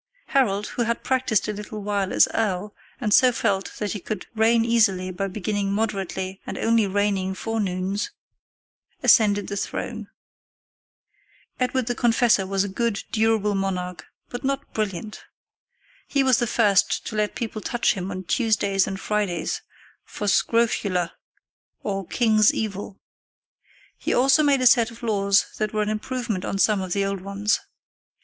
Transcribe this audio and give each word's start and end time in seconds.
Harold, 0.29 0.65
who 0.69 0.81
had 0.81 1.03
practised 1.03 1.47
a 1.47 1.53
little 1.53 1.79
while 1.79 2.11
as 2.11 2.27
earl, 2.33 2.73
and 2.99 3.13
so 3.13 3.31
felt 3.31 3.71
that 3.77 3.91
he 3.91 3.99
could 3.99 4.25
reign 4.35 4.65
easily 4.65 5.11
by 5.11 5.27
beginning 5.27 5.71
moderately 5.71 6.41
and 6.47 6.57
only 6.57 6.87
reigning 6.87 7.35
forenoons, 7.35 8.09
ascended 9.03 9.47
the 9.47 9.55
throne. 9.55 10.07
Edward 11.59 11.85
the 11.85 11.93
Confessor 11.93 12.47
was 12.47 12.63
a 12.63 12.67
good, 12.67 13.03
durable 13.11 13.53
monarch, 13.53 14.07
but 14.27 14.43
not 14.43 14.73
brilliant. 14.73 15.23
He 16.07 16.23
was 16.23 16.39
the 16.39 16.47
first 16.47 17.05
to 17.05 17.15
let 17.15 17.35
people 17.35 17.61
touch 17.61 17.93
him 17.93 18.09
on 18.09 18.23
Tuesdays 18.23 18.87
and 18.87 18.99
Fridays 18.99 19.61
for 20.03 20.27
scrofula, 20.27 21.13
or 21.83 22.07
"king's 22.07 22.51
evil." 22.51 22.99
He 23.99 24.15
also 24.15 24.41
made 24.41 24.61
a 24.61 24.65
set 24.65 24.89
of 24.89 25.03
laws 25.03 25.45
that 25.59 25.73
were 25.73 25.83
an 25.83 25.89
improvement 25.89 26.43
on 26.43 26.57
some 26.57 26.81
of 26.81 26.93
the 26.93 27.05
old 27.05 27.21
ones. 27.21 27.59